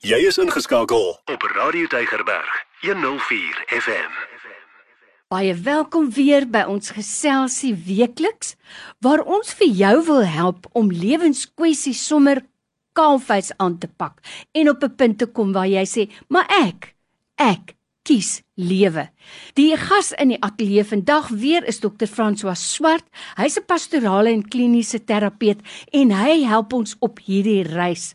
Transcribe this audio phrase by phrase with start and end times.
[0.00, 4.14] Jy is ingeskakel op Radio Tygerberg 104 FM.
[5.28, 8.54] Baie welkom weer by ons geselsie weekliks
[9.04, 12.40] waar ons vir jou wil help om lewenskwessies sommer
[12.96, 14.24] kaalvuis aan te pak
[14.56, 16.96] en op 'n punt te kom waar jy sê, "Maar ek,
[17.36, 19.08] ek kies lewe."
[19.54, 22.06] Die gas in die ateljee vandag weer is Dr.
[22.06, 23.04] François Swart.
[23.36, 25.60] Hy's 'n pastorale en kliniese terapeut
[25.92, 28.14] en hy help ons op hierdie reis.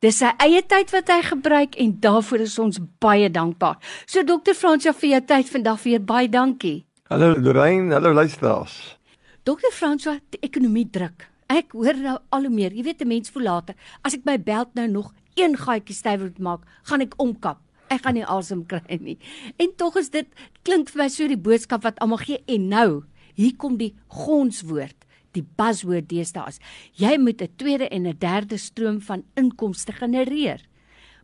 [0.00, 3.78] Dis sy eie tyd wat hy gebruik en daarvoor is ons baie dankbaar.
[4.06, 4.54] So Dr.
[4.54, 6.84] Fransja vir jou tyd vandag weer baie dankie.
[7.08, 8.96] Hallo Lorraine, hallo luisteraars.
[9.44, 9.70] Dr.
[9.72, 11.28] Fransja, die ekonomie druk.
[11.46, 12.72] Ek hoor nou al hoe meer.
[12.74, 16.26] Jy weet 'n mens voel later as ek my belt nou nog een gaatjie stywer
[16.26, 17.58] moet maak, gaan ek omkap.
[17.88, 19.18] Ek gaan nie asem kry nie.
[19.58, 20.26] En tog is dit
[20.62, 23.04] klink vir my so die boodskap wat almal gee en nou,
[23.34, 26.60] hier kom die gonswoord die buzzword deesdae is.
[26.96, 30.60] Jy moet 'n tweede en 'n derde stroom van inkomste genereer.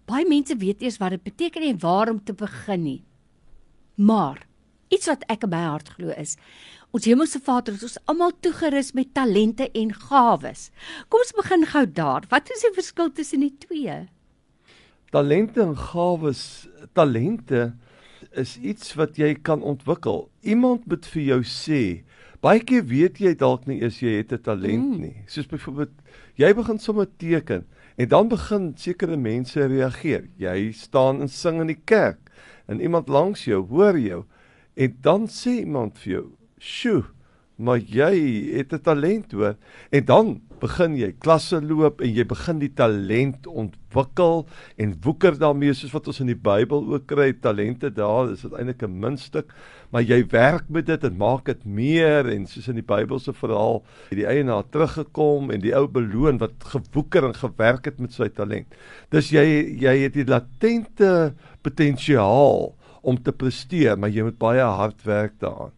[0.07, 3.05] Baie mense weet eers wat dit beteken en waar om te begin nie.
[3.97, 4.47] Maar
[4.89, 6.37] iets wat ek in my hart glo is
[6.93, 10.71] ons Hemelse Vader het ons almal toegerus met talente en gawes.
[11.09, 12.27] Kom ons begin gou daar.
[12.29, 14.09] Wat is die verskil tussen die twee?
[15.13, 17.75] Talente en gawes, talente
[18.33, 20.31] is iets wat jy kan ontwikkel.
[20.41, 21.83] Iemand moet vir jou sê,
[22.43, 25.01] Baie keer weet jy dalk nie eers jy het 'n talent mm.
[25.01, 25.19] nie.
[25.31, 25.93] Soos byvoorbeeld
[26.35, 27.63] jy begin sommer teken
[27.95, 30.27] en dan begin sekere mense reageer.
[30.43, 32.19] Jy staan en sing in die kerk
[32.67, 34.25] en iemand langs jou hoor jou
[34.75, 36.27] en dan sê iemand vir jou,
[36.59, 37.05] "Sjoe,
[37.57, 39.55] maar jy het 'n talent hoor."
[39.93, 44.47] En dan begin jy klasse loop en jy begin die talent ontwikkel
[44.81, 48.53] en woeker daarmee soos wat ons in die Bybel ook kry talente daar is dit
[48.55, 49.53] eintlik 'n muntstuk
[49.93, 53.83] maar jy werk met dit en maak dit meer en soos in die Bybelse verhaal
[54.09, 58.31] het die eienaar teruggekom en die ou beloon wat gewoeker en gewerk het met sy
[58.33, 58.73] talent.
[59.13, 59.45] Dis jy
[59.83, 65.77] jy het die latente potensiaal om te presteer maar jy moet baie hard werk daaraan.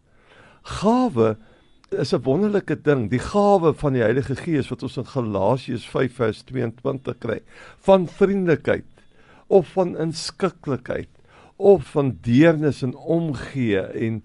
[0.79, 1.35] Gawe
[1.99, 6.15] is 'n wonderlike ding, die gawe van die Heilige Gees wat ons in Galasiërs 5
[6.15, 7.39] vers 22 kry,
[7.79, 8.85] van vriendelikheid
[9.47, 11.09] of van inskikkelikheid
[11.55, 14.23] of van deernis en omgee en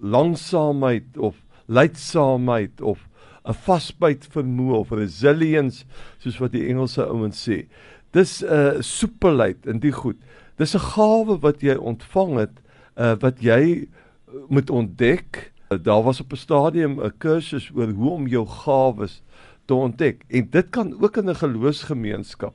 [0.00, 1.36] langsaamheid of
[1.66, 3.08] lydsaamheid of
[3.44, 5.84] 'n vasbyt vermoë of resilience
[6.18, 7.66] soos wat die Engelse ouens sê.
[8.12, 10.16] Dis 'n uh, soepelheid in die goed.
[10.56, 12.56] Dis 'n gawe wat jy ontvang het
[12.96, 13.88] uh, wat jy
[14.48, 19.22] moet ontdek daar was op 'n stadium 'n kursus oor hoe om jou gawes
[19.64, 22.54] te ontdek en dit kan ook in 'n geloofsgemeenskap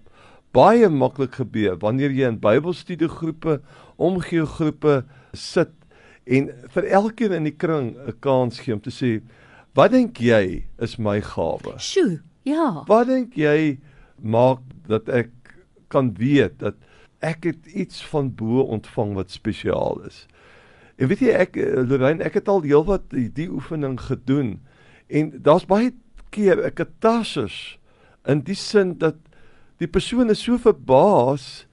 [0.52, 3.60] baie maklik gebeur wanneer jy in Bybelstudiegroepe,
[3.98, 5.74] omgeegroepe sit
[6.28, 9.22] en vir elkeen in die kring 'n kans gee om te sê
[9.76, 11.78] wat dink jy is my gawe?
[11.78, 12.84] Sjoe, ja.
[12.88, 13.78] Wat dink jy
[14.22, 15.30] maak dat ek
[15.88, 16.76] kan weet dat
[17.22, 20.28] ek het iets van bo ontvang wat spesiaal is?
[20.98, 24.58] En weet jy ek eh, Lorraine, ek het al heelwat die, die oefening gedoen
[25.08, 25.94] en daar's baie
[26.36, 27.78] keer 'n katarsis
[28.28, 29.16] in die sin dat
[29.80, 31.68] die persoon is so verbaas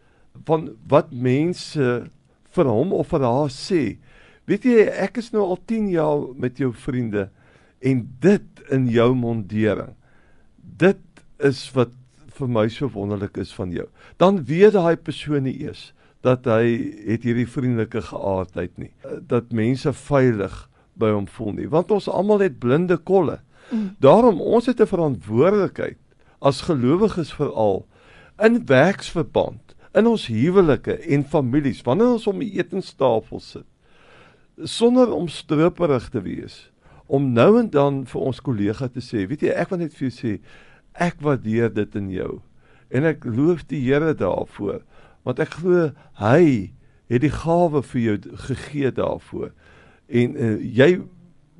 [0.46, 2.10] van wat mense
[2.54, 3.96] vir hom of vir haar sê.
[4.46, 7.30] Weet jy, ek is nou al 10 jaar met jou vriende
[7.80, 9.94] en dit in jou mondering.
[10.60, 11.00] Dit
[11.38, 11.92] is wat
[12.34, 13.88] vir my so wonderlik is van jou.
[14.18, 15.92] Dan weet daai persoon nie eers
[16.24, 16.64] dat hy
[17.04, 18.92] het hierdie vriendelike geaardheid nie.
[19.28, 20.54] Dat mense veilig
[20.98, 23.40] by hom voel nie, want ons almal het blinde kolle.
[23.70, 23.90] Mm.
[24.00, 26.00] Daarom ons het 'n verantwoordelikheid
[26.40, 27.86] as gelowiges veral
[28.38, 33.66] in werksverband, in ons huwelike en families wanneer ons om die etenstafel sit
[34.70, 36.70] sonder om stroperig te wees
[37.06, 40.08] om nou en dan vir ons kollega te sê, weet jy, ek wil net vir
[40.08, 40.32] jou sê
[41.04, 42.32] ek waardeer dit in jou
[42.94, 44.82] en ek loof die Here daarvoor
[45.24, 45.90] want ek glo
[46.20, 46.72] hy
[47.10, 48.16] het die gawe vir jou
[48.48, 49.52] gegee daarvoor.
[50.08, 51.00] En uh, jy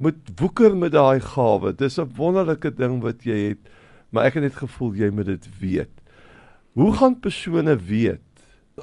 [0.03, 1.73] moet woeker met daai gawe.
[1.73, 3.63] Dis 'n wonderlike ding wat jy het,
[4.11, 5.93] maar ek het net gevoel jy moet dit weet.
[6.75, 8.21] Hoe gaan persone weet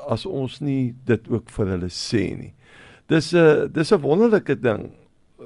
[0.08, 2.54] as ons nie dit ook vir hulle sê nie?
[3.08, 4.92] Dis 'n dis 'n wonderlike ding.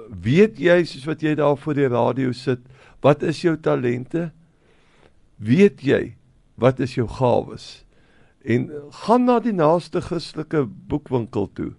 [0.09, 2.59] Weet jy soos wat jy daar voor die radio sit,
[3.01, 4.31] wat is jou talente?
[5.37, 6.15] Weet jy
[6.55, 7.84] wat is jou gawes?
[8.45, 8.69] En
[9.03, 11.71] gaan na die naaste Christelike boekwinkel toe.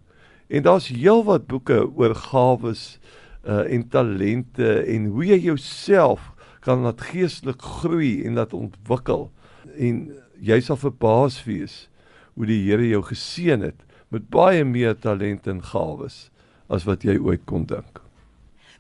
[0.51, 2.99] En daar's heelwat boeke oor gawes
[3.47, 6.33] uh en talente en hoe jy jouself
[6.67, 9.29] kan laat geestelik groei en laat ontwikkel.
[9.79, 10.09] En
[10.43, 11.87] jy sal verbaas wees
[12.35, 16.27] hoe die Here jou geseën het met baie meer talente en gawes
[16.69, 18.03] as wat jy ooit kon dink.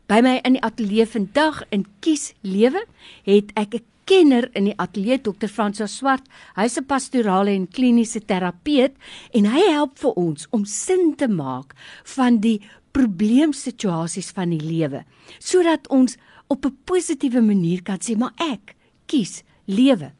[0.06, 2.85] By my in die ateljee vandag in Kies Lewe
[3.27, 5.50] het ek 'n kenner in die ateljee Dr.
[5.50, 6.25] Francois Swart.
[6.56, 8.94] Hy's 'n pastorale en kliniese terapeut
[9.35, 11.75] en hy help vir ons om sin te maak
[12.17, 12.61] van die
[12.93, 15.05] probleemsituasies van die lewe
[15.38, 16.17] sodat ons
[16.49, 18.75] op 'n positiewe manier kan sê maar ek
[19.06, 20.12] kies lewe.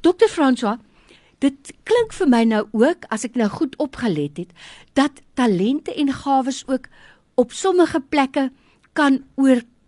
[0.00, 0.28] Dr.
[0.28, 0.78] Francois
[1.38, 4.50] Dit klink vir my nou ook as ek nou goed opgelet het
[4.98, 6.88] dat talente en gawes ook
[7.38, 8.50] op sommige plekke
[8.92, 9.22] kan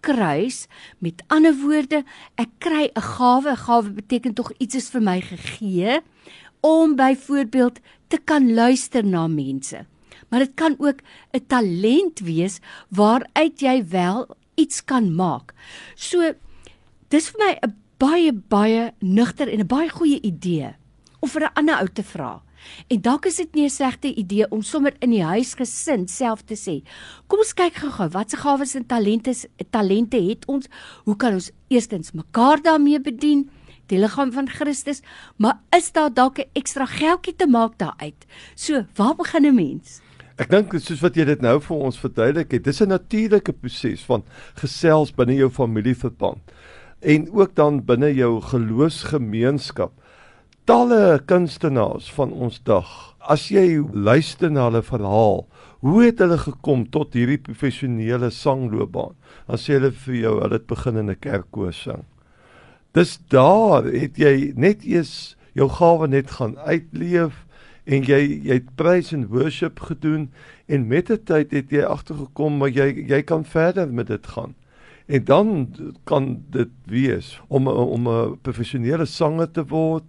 [0.00, 0.66] oorkruis.
[0.98, 2.04] Met ander woorde,
[2.36, 3.50] ek kry 'n gawe.
[3.50, 6.00] 'n Gawe beteken tog iets is vir my gegee
[6.60, 9.86] om byvoorbeeld te kan luister na mense.
[10.28, 11.00] Maar dit kan ook
[11.32, 15.54] 'n talent wees waaruit jy wel iets kan maak.
[15.94, 16.34] So
[17.08, 20.74] dis vir my 'n baie baie nugter en 'n baie goeie idee
[21.20, 22.42] om vir 'n ander ou te vra.
[22.88, 26.54] En dalk is dit nie 'n slegte idee om sommer in die huisgesin self te
[26.54, 26.82] sê.
[27.26, 29.34] Kom ons kyk gou-gou watse gawes en talente
[29.70, 30.66] talente het ons?
[31.04, 33.50] Hoe kan ons eerstens mekaar daarmee bedien?
[33.86, 35.02] Die liggaam van Christus,
[35.36, 38.26] maar is daar dalk 'n ekstra geldjie te maak daaruit?
[38.54, 40.00] So, waar begin 'n mens?
[40.40, 44.04] Ek dink soos wat jy dit nou vir ons verduidelik het, dis 'n natuurlike proses
[44.08, 44.22] van
[44.54, 46.40] gesels binne jou familieverband
[47.00, 49.92] en ook dan binne jou geloofsgemeenskap
[50.64, 52.88] talle kunstenaars van ons dag.
[53.20, 55.44] As jy luister na hulle verhaal,
[55.80, 59.16] hoe het hulle gekom tot hierdie professionele sangloopbaan?
[59.48, 62.04] Dan sê hulle vir jou, hulle het begin in 'n kerkkoor sing.
[62.92, 67.46] Dis daar het jy net eers jou gawe net gaan uitleef
[67.86, 70.30] en jy jy het praise and worship gedoen
[70.66, 74.54] en met die tyd het jy agtergekom maar jy jy kan verder met dit gaan.
[75.06, 75.68] En dan
[76.04, 80.04] kan dit wees om om 'n professionele sanger te word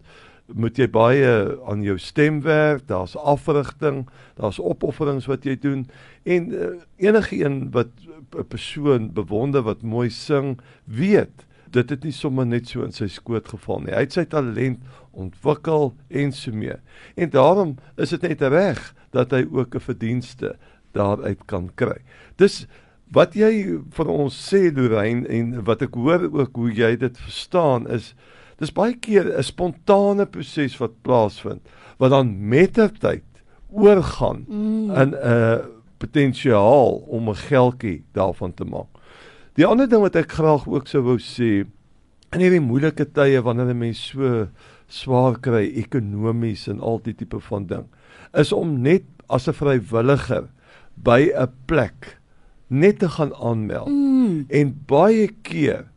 [0.53, 1.29] moet jy baie
[1.69, 5.85] aan jou stem werk, daar's afrigting, daar's opofferings wat jy doen
[6.23, 7.91] en uh, enige een wat
[8.35, 13.07] 'n persoon bewonder wat mooi sing, weet dit het nie sommer net so in sy
[13.07, 13.93] skoot geval nie.
[13.95, 14.79] Hy het sy talent
[15.11, 16.77] ontwikkel en so mee.
[17.15, 20.55] En daarom is dit net reg dat hy ook 'n verdienste
[20.93, 21.99] daaruit kan kry.
[22.37, 22.67] Dis
[23.11, 27.87] wat jy vir ons sê Lorraine en wat ek hoor ook hoe jy dit verstaan
[27.87, 28.13] is
[28.61, 31.61] Dis baie keer 'n spontane proses wat plaasvind
[31.97, 33.25] wat dan met die tyd
[33.69, 34.91] oorgaan mm.
[34.91, 35.61] in 'n
[35.97, 38.89] potensiaal om 'n geldjie daarvan te maak.
[39.57, 41.65] Die ander ding wat ek graag ook sou wou sê
[42.31, 44.47] in hierdie moeilike tye wanneer 'n mens so
[44.87, 47.85] swaar kry ekonomies en al die tipe van ding
[48.33, 50.49] is om net as 'n vrywilliger
[50.95, 52.17] by 'n plek
[52.67, 53.89] net te gaan aanmeld.
[53.89, 54.45] Mm.
[54.49, 55.89] En baie keer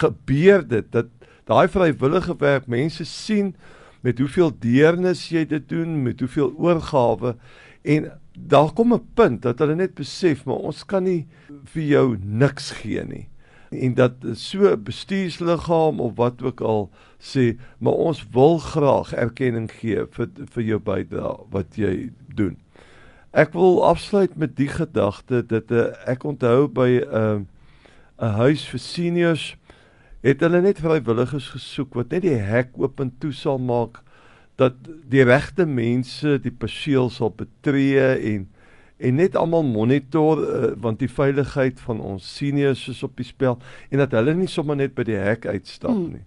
[0.00, 1.06] gebeur dit dat
[1.44, 3.54] daai vrywillige werk mense sien
[4.02, 7.36] met hoeveel deernis jy dit doen, met hoeveel oorgawe
[7.82, 11.26] en daar kom 'n punt dat hulle net besef maar ons kan nie
[11.64, 13.28] vir jou niks gee nie.
[13.70, 20.06] En dat so bestuursliggaam of wat ook al sê, maar ons wil graag erkenning gee
[20.10, 22.56] vir vir jou bydrae wat jy doen.
[23.32, 27.40] Ek wil afsluit met die gedagte dat uh, ek onthou by 'n uh,
[28.22, 29.56] 'n huis vir seniors
[30.22, 34.00] het hulle net vrywilligers gesoek wat net die hek oop en toe sal maak
[34.60, 34.76] dat
[35.10, 38.48] die regte mense die perseel sal betree en
[39.02, 43.58] en net almal monitor uh, want die veiligheid van ons seniors is op die spel
[43.90, 46.12] en dat hulle nie sommer net by die hek uitstap hmm.
[46.18, 46.26] nie.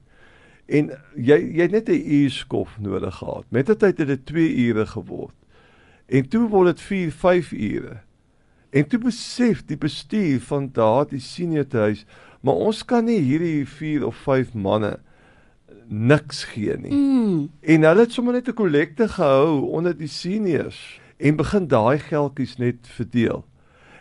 [0.66, 3.46] En jy jy het net 'n uur skof nodig gehad.
[3.50, 5.36] Met die tyd het dit 2 ure geword.
[6.10, 7.98] En toe word dit 4, 5 ure.
[8.70, 12.06] En toe besef die bestuur van daardie senior huis
[12.46, 15.00] Maar ons kan nie hierdie 4 of 5 manne
[15.88, 16.94] niks gee nie.
[16.94, 17.50] Mm.
[17.62, 22.58] En hulle het sommer net 'n kollekte gehou onder die seniors en begin daai geldjies
[22.58, 23.46] net verdeel.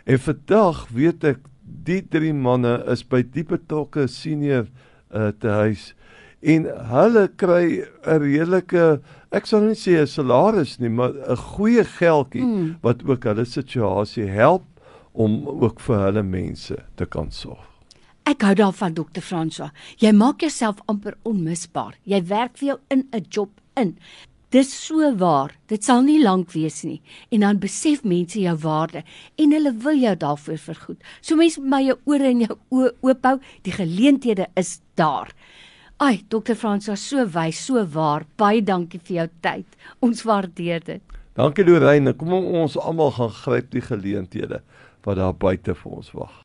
[0.05, 4.67] En vandag weet ek die drie manne is by die betrokke senior
[5.13, 5.95] uh, te huis
[6.41, 11.83] en hulle kry 'n redelike ek sal nie sê 'n salaris nie, maar 'n goeie
[11.83, 12.75] geldjie mm.
[12.81, 14.63] wat ook hulle situasie help
[15.13, 17.74] om ook vir hulle mense te kan sorg.
[18.25, 19.21] Ek hou daarvan Dr.
[19.21, 19.69] Francois.
[20.01, 21.93] Jy maak jouself amper onmisbaar.
[22.09, 23.97] Jy werk vir jou in 'n job in.
[24.49, 25.51] Dis so waar.
[25.67, 27.01] Dit sal nie lank wees nie.
[27.29, 29.03] En dan besef mense jou waarde
[29.37, 31.03] en hulle wil jou daarvoor vergoed.
[31.21, 35.29] So mense met my jou ore en jou oë oop hou, die geleenthede is daar.
[35.97, 36.55] Ai, Dr.
[36.55, 38.25] Francois, so wys, so waar.
[38.37, 39.65] Baie dankie vir jou tyd.
[39.99, 41.01] Ons waardeer dit.
[41.35, 42.13] Dankie Lorraine.
[42.13, 44.61] Kom ons almal gaan gryp die geleenthede
[45.03, 46.44] wat daar buite vir ons wag.